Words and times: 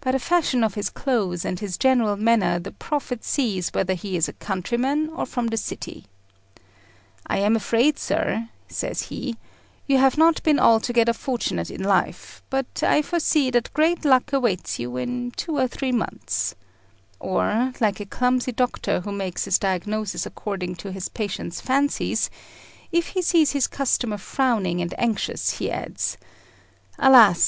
By 0.00 0.10
the 0.10 0.18
fashion 0.18 0.64
of 0.64 0.74
his 0.74 0.90
clothes 0.90 1.44
and 1.44 1.60
his 1.60 1.78
general 1.78 2.16
manner 2.16 2.58
the 2.58 2.72
prophet 2.72 3.22
sees 3.22 3.68
whether 3.72 3.94
he 3.94 4.16
is 4.16 4.26
a 4.28 4.32
countryman 4.32 5.08
or 5.10 5.24
from 5.24 5.46
the 5.46 5.56
city. 5.56 6.06
"I 7.28 7.36
am 7.38 7.54
afraid, 7.54 7.96
sir," 7.96 8.48
says 8.66 9.02
he, 9.02 9.36
"you 9.86 9.98
have 9.98 10.18
not 10.18 10.42
been 10.42 10.58
altogether 10.58 11.12
fortunate 11.12 11.70
in 11.70 11.80
life, 11.80 12.42
but 12.50 12.82
I 12.82 13.02
foresee 13.02 13.50
that 13.50 13.72
great 13.72 14.04
luck 14.04 14.32
awaits 14.32 14.80
you 14.80 14.96
in 14.96 15.30
two 15.36 15.56
or 15.56 15.68
three 15.68 15.92
months;" 15.92 16.56
or, 17.20 17.72
like 17.80 18.00
a 18.00 18.06
clumsy 18.06 18.50
doctor 18.50 19.02
who 19.02 19.12
makes 19.12 19.44
his 19.44 19.60
diagnosis 19.60 20.26
according 20.26 20.74
to 20.82 20.90
his 20.90 21.08
patient's 21.08 21.60
fancies, 21.60 22.30
if 22.90 23.10
he 23.14 23.22
sees 23.22 23.52
his 23.52 23.68
customer 23.68 24.18
frowning 24.18 24.82
and 24.82 24.92
anxious, 24.98 25.58
he 25.58 25.70
adds, 25.70 26.16
"Alas! 26.98 27.36